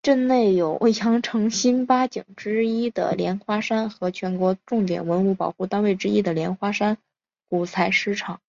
[0.00, 6.98] 镇内有羊城新八景之一的莲花山和全国重点文物保护单位之一的莲花山
[7.48, 8.40] 古采石场。